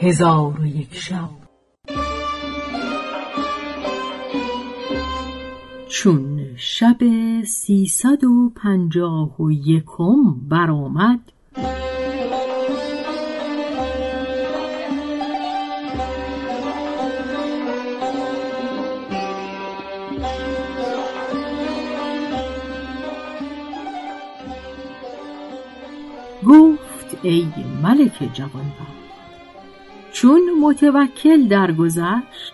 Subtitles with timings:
[0.00, 1.28] هزار و یک شب.
[5.88, 6.98] چون شب
[7.46, 11.20] سیصد و پنجاه و یکم برآمد
[26.46, 27.46] گفت ای
[27.82, 28.93] ملک جوانبخت
[30.24, 32.52] چون متوکل درگذشت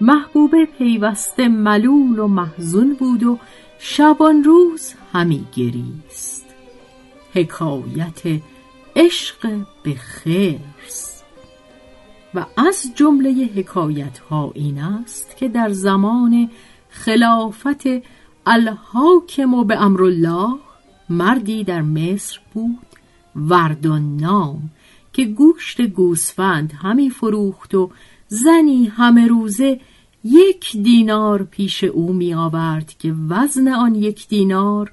[0.00, 3.38] محبوبه پیوسته ملول و محزون بود و
[3.78, 6.46] شبان روز همی گریست.
[7.34, 8.22] حکایت
[8.96, 11.22] عشق به خرس.
[12.34, 16.50] و از جمله حکایت ها این است که در زمان
[16.88, 17.82] خلافت
[18.46, 20.54] الحاکم و به امرالله
[21.10, 22.86] مردی در مصر بود
[23.36, 24.70] وردان نام
[25.18, 27.90] که گوشت گوسفند همی فروخت و
[28.28, 29.80] زنی همه روزه
[30.24, 34.92] یک دینار پیش او می آورد که وزن آن یک دینار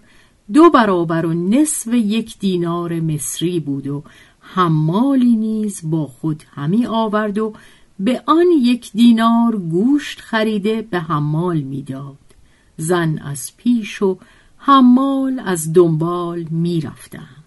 [0.53, 4.03] دو برابر و نصف یک دینار مصری بود و
[4.39, 7.53] حمالی نیز با خود همی آورد و
[7.99, 12.17] به آن یک دینار گوشت خریده به حمال می‌داد
[12.77, 14.17] زن از پیش و
[14.57, 17.45] حمال از دنبال می رفتند.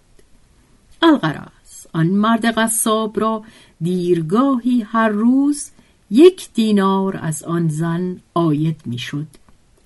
[1.01, 1.58] الغرض
[1.93, 3.43] آن مرد قصاب را
[3.81, 5.71] دیرگاهی هر روز
[6.11, 9.27] یک دینار از آن زن آید می‌شد.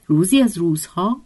[0.08, 1.22] روزی از روزها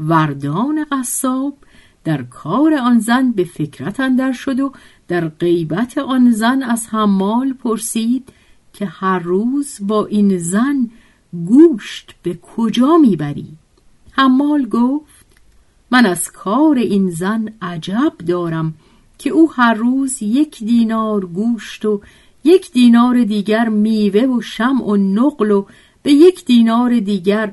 [0.00, 1.56] وردان قصاب
[2.04, 4.72] در کار آن زن به فکرت اندر شد و
[5.08, 8.28] در غیبت آن زن از حمال پرسید
[8.72, 10.90] که هر روز با این زن
[11.46, 13.48] گوشت به کجا می‌بری؟
[14.10, 15.26] حمال گفت
[15.90, 18.74] من از کار این زن عجب دارم.
[19.22, 22.00] که او هر روز یک دینار گوشت و
[22.44, 25.64] یک دینار دیگر میوه و شمع و نقل و
[26.02, 27.52] به یک دینار دیگر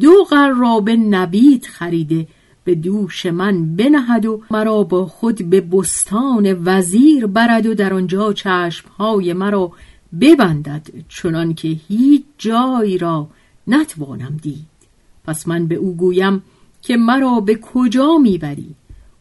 [0.00, 2.26] دو قرابه نبید خریده
[2.64, 8.32] به دوش من بنهد و مرا با خود به بستان وزیر برد و در آنجا
[8.32, 9.72] چشمهای مرا
[10.20, 13.28] ببندد چنان که هیچ جای را
[13.66, 14.74] نتوانم دید.
[15.24, 16.42] پس من به او گویم
[16.82, 18.74] که مرا به کجا می‌بری؟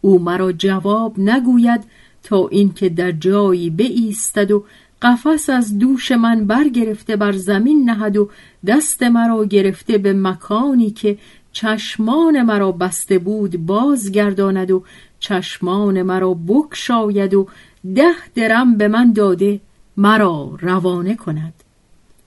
[0.06, 1.84] او مرا جواب نگوید
[2.24, 4.66] تا اینکه در جایی بایستد و
[5.02, 8.30] قفس از دوش من برگرفته بر زمین نهد و
[8.68, 11.18] دست مرا گرفته به مکانی که
[11.52, 14.84] چشمان مرا بسته بود بازگرداند و
[15.20, 17.48] چشمان مرا بکشاید و
[17.96, 19.60] ده درم به من داده
[19.98, 21.54] مرا روانه کند.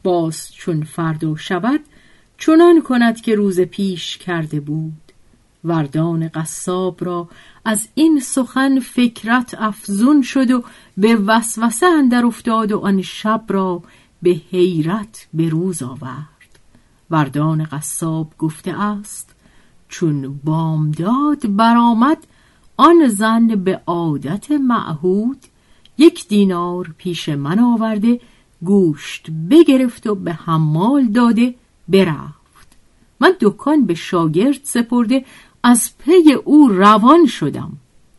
[0.02, 1.80] باز چون فردا شود
[2.38, 5.05] چنان کند که روز پیش کرده بود.
[5.66, 7.28] وردان قصاب را
[7.64, 10.64] از این سخن فکرت افزون شد و
[10.96, 13.82] به وسوسه اندر افتاد و آن شب را
[14.22, 16.58] به حیرت به روز آورد.
[17.10, 19.34] وردان قصاب گفته است
[19.88, 22.18] چون بامداد برآمد
[22.76, 25.38] آن زن به عادت معهود
[25.98, 28.20] یک دینار پیش من آورده
[28.62, 31.54] گوشت بگرفت و به حمال داده
[31.88, 32.76] برفت.
[33.20, 35.24] من دکان به شاگرد سپرده
[35.62, 37.72] از پی او روان شدم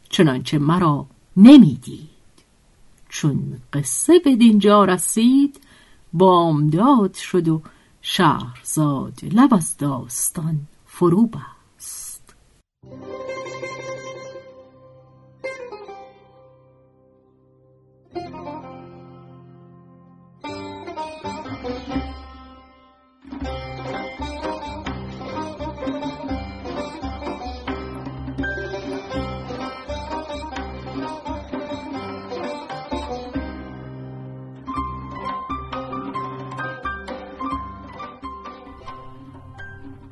[0.10, 1.06] چنانچه مرا
[1.38, 2.10] نمی‌دید.
[3.10, 5.60] چون قصه به دینجا رسید
[6.14, 7.62] بامداد شد و
[8.02, 12.36] شهرزاد لب از داستان فرو بست.